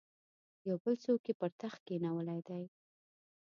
یو 0.67 0.77
بل 0.83 0.95
څوک 1.03 1.21
یې 1.29 1.33
پر 1.39 1.51
تخت 1.61 1.79
کښېنولی 1.85 2.39
دی. 2.47 2.63